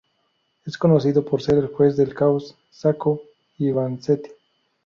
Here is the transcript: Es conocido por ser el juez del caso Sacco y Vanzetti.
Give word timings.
Es 0.65 0.79
conocido 0.79 1.23
por 1.23 1.43
ser 1.43 1.59
el 1.59 1.67
juez 1.67 1.95
del 1.95 2.15
caso 2.15 2.57
Sacco 2.71 3.21
y 3.59 3.69
Vanzetti. 3.69 4.31